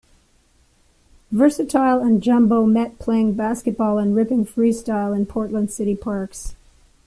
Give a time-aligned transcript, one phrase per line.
[1.31, 6.55] Vursatyl and Jumbo met playing basketball and ripping free-style in Portland city parks.